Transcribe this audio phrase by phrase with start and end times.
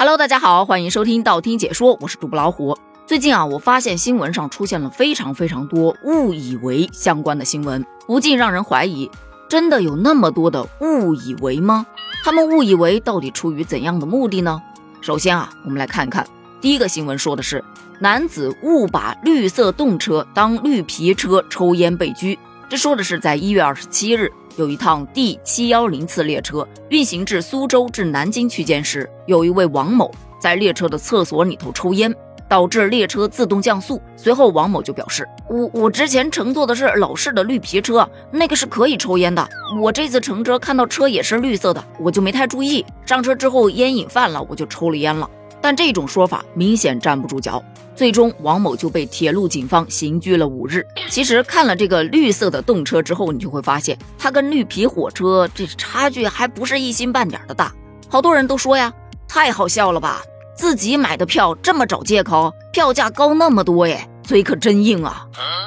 [0.00, 2.74] Hello，大家好，欢迎收听道听解说，我是主播老虎。
[3.06, 9.10] 最近啊，我发现新闻上出现了非常非常多误以为相关的新闻，不禁让人怀疑，
[9.46, 11.86] 真的有那么多的误以为吗？
[12.24, 14.62] 他们误以为到底出于怎样的目的呢？
[15.02, 16.26] 首先啊，我们来看看
[16.62, 17.62] 第一个新闻，说的是
[17.98, 22.38] 男子误把绿色动车当绿皮车抽烟被拘。
[22.70, 24.32] 这说的是在一月二十七日。
[24.60, 32.14] 有一趟 D 七幺零次列车运行至苏州至南京区间时，有一位王某在列车的厕所里头抽烟，
[32.46, 34.02] 导致列车自动降速。
[34.18, 39.48] 随后，王某就表示：“我我之前乘坐的是老式的绿皮车，那个是可以抽烟的。
[39.80, 42.84] 我这次乘车看到车也是绿色的，我就没太注意。
[43.06, 45.28] 上车之后烟瘾犯了，我就抽了烟了。”
[45.60, 47.62] 但这种说法明显站不住脚，
[47.94, 50.86] 最终王某就被铁路警方刑拘了五日。
[51.08, 57.72] 其实看了这个绿色的动车之后，你就会发现它跟绿皮火车这差距还不是一星半点的大。
[58.08, 58.92] 好多人都说呀，
[59.28, 60.22] 太好笑了吧，
[60.56, 65.26] 自己买的票这么找借口，票价高那么多耶，嘴可真硬啊！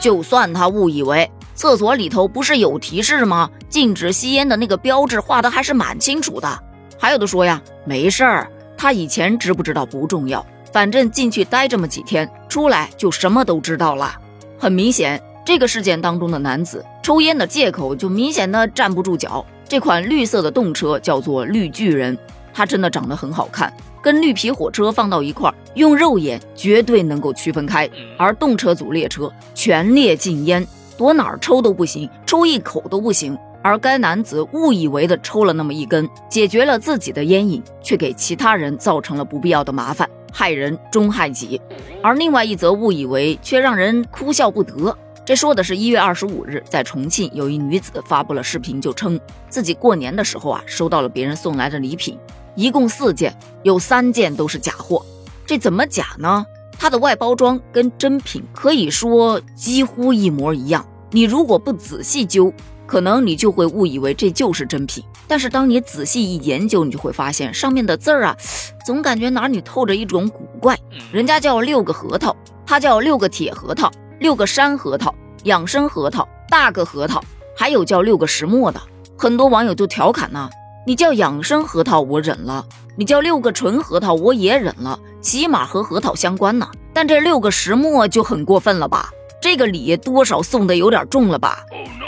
[0.00, 3.50] 就算他误以为厕所里头不是有提示吗？
[3.68, 6.62] 禁止吸烟的那个标志画的还是蛮清楚的。
[6.98, 8.50] 还有的说呀，没事儿。
[8.76, 14.14] 他以前知不知道不重要，反正进去待这么几天，出来就什么都知道了。
[14.58, 19.44] 很明显，这个事件当中的男子抽烟的借口就明显的站不住脚。
[19.66, 22.16] 这款绿色的动车叫做绿巨人，
[22.52, 27.88] 它真的长得很好看，跟绿皮火车放到一块儿，用肉眼绝对能够区分开。
[28.18, 30.66] 而动车组列车全列禁烟，
[30.98, 33.36] 躲哪儿抽都不行，抽一口都不行。
[33.64, 41.58] 而该男子误以为的抽了那么一根，解决了自己的烟瘾，却给其他人造成了不必要的麻烦，害人终害己。
[42.02, 44.94] 而另外一则误以为，却让人哭笑不得。
[45.24, 52.18] 这说的是一月二十五日，在重庆有一女子发布了视频，就称自己过年的时候啊，收到了别人送来的礼品，
[52.54, 55.02] 一共四件，有三件都是假货。
[55.46, 56.44] 这怎么假呢？
[56.78, 62.52] 它的外包装跟真品可以说几乎一模一样，你如果不仔细揪。
[62.86, 68.36] 可能你就会误以为这就是真品，但是当你仔细一研究，你就会发现上面的字儿啊，
[68.84, 70.78] 总感觉哪里透着一种古怪。
[71.10, 72.36] 人家叫六个核桃，
[72.66, 73.90] 它叫六个铁核桃，
[74.20, 77.22] 六个山核桃，养生核桃，大个核桃，
[77.56, 78.80] 还有叫六个石磨的。
[79.16, 80.50] 很多网友就调侃呢，
[80.86, 86.68] 你叫养生核桃我忍了，你叫六个纯核桃我也忍了，起码和核桃相关呢。
[86.92, 89.10] 但这六个石磨就很过分了吧？
[89.40, 91.64] 这个礼多少送的有点重了吧？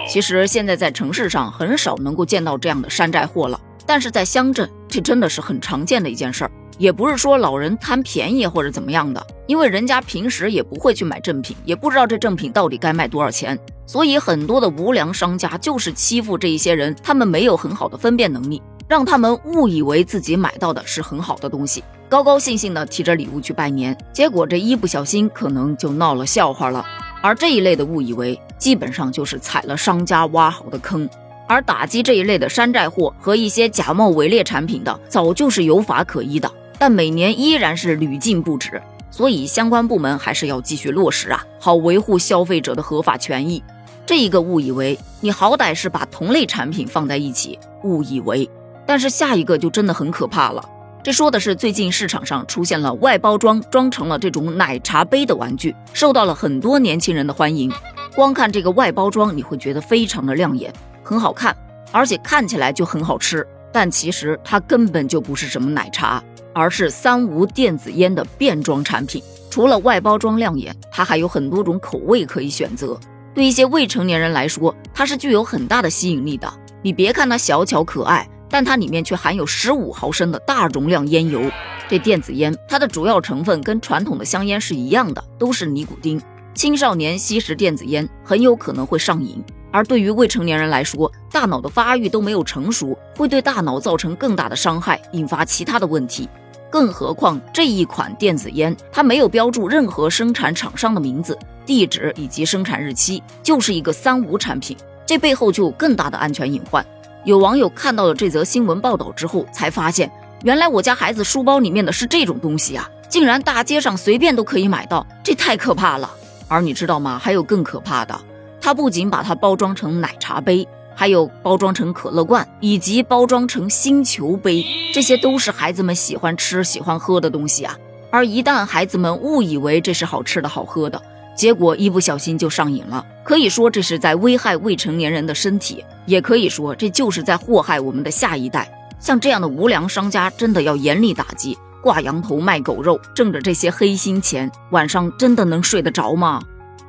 [0.08, 6.50] 其实现在在城市上很少能够见到这样的山寨货了，但是在乡镇，这真的是很常见的一件事儿。
[6.78, 26.84] 也不是说老人贪便宜或者怎么样的，因为人家平时也不会去买正品，也不知道这正品到底该卖多少钱，所以很多的无良商家就是欺负这一些人，他们没有很好的分辨能力，让他们误以为自己买到的是很好的东西，高高兴兴的提着礼物去拜年，结果这一不小心可能就闹了笑话了。
[27.26, 31.10] 而这一类的误以为，基本上就是踩了商家挖好的坑。
[31.48, 36.48] 而打击这一类的山寨货和一些假冒伪劣产品的，早就是有法可依的，
[36.78, 38.80] 但每年依然是屡禁不止。
[39.10, 43.60] 所以相关部门还是要继续落实啊，好维护消费者的合法权益。
[44.06, 48.48] 这一个误以为，你好歹是把同类产品放在一起，误以为，
[48.86, 50.64] 但是下一个就真的很可怕了。
[51.06, 57.70] 这说的是最近市场上出现了外包装装成了这种奶茶杯的玩具，受到了很多年轻人的欢迎。
[58.16, 60.72] 光看这个外包装，你会觉得非常的亮眼，
[61.04, 61.56] 很好看，
[61.92, 63.46] 而且看起来就很好吃。
[63.72, 66.20] 但其实它根本就不是什么奶茶，
[66.52, 69.22] 而是三无电子烟的变装产品。
[69.48, 72.98] 除了外包装亮眼，它还有很多种口味可以选择。
[73.32, 76.52] 对一些未成年人来说，它是具有很大的吸引力的。
[76.82, 78.28] 你别看它小巧可爱。
[78.56, 81.42] 但它里面却含有十五毫升的大容量烟油。
[81.90, 86.18] 这电子烟，它的主要成分跟传统的香烟是一样的，都是尼古丁。
[86.54, 96.26] 青少年吸食电子烟很有可能会上瘾，而对于未成年人来说，大脑的发育都没有成熟，会对大脑造成更大的伤害，引发其他的问题。
[96.70, 106.82] 更何况这一款电子烟，它没有标注任何生产厂商的名字、地址以及生产日期，就是一个三无产品，这背后就有更大的安全隐患。
[107.26, 110.08] 有网友看到了这则新闻报道之后，才发现
[110.44, 112.88] 原来我家孩子书包里面的是这种东西啊！
[113.08, 116.08] 竟然大街上随便都可以买到，这太可怕了。
[116.46, 117.18] 而你知道吗？
[117.20, 118.16] 还有更可怕的，
[118.60, 124.64] 他不仅把它包装成奶茶杯，还有包装成可乐罐，以及包装成星球杯，
[124.94, 127.76] 这些都是孩子们喜欢吃、喜欢喝的东西啊。
[128.12, 131.02] 而一旦孩子们误以为这是好吃的好喝的，
[131.36, 138.72] 结果一不小心就上瘾了，可以说这是在危害未成年人的身体，也可以说这就是在祸害我们的下一代。
[138.98, 141.56] 像这样的无良商家，真的要严厉打击。
[141.82, 146.42] 挂羊头卖狗肉，挣着这些黑心钱，晚上真的能睡得着吗？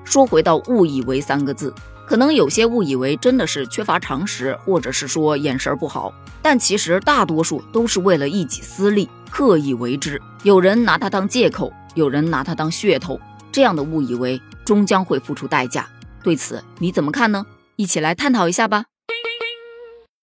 [0.04, 1.72] 说回到误以为三个字，
[2.08, 6.12] 可能有些误以为真的是缺乏常识，或者是说眼神不好，
[6.42, 10.20] 但其实大多数都是为了一己私利刻意为之。
[10.42, 13.20] 有人拿它当借口，有人拿它当噱头，
[13.58, 15.90] 这样的误以为终将会付出代价。
[16.22, 17.44] 对此你怎么看呢？
[17.76, 18.86] 一起来探讨一下吧。